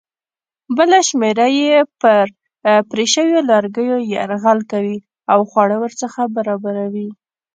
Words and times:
بله 0.77 0.97
شمېره 1.09 1.47
یې 1.59 1.75
پر 2.01 2.25
پرې 2.89 3.05
شویو 3.13 3.39
لرګیو 3.49 3.97
یرغل 4.13 4.59
کوي 4.71 4.97
او 5.33 5.39
خواړه 5.49 5.75
ورڅخه 5.79 6.23
برابروي. 6.35 7.09